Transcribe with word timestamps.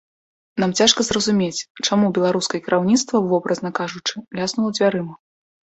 Нам 0.63 0.71
цяжка 0.81 1.05
зразумець, 1.09 1.61
чаму 1.87 2.05
беларускае 2.19 2.63
кіраўніцтва, 2.69 3.25
вобразна 3.35 3.69
кажучы, 3.83 4.15
ляснула 4.41 4.71
дзвярыма. 4.81 5.15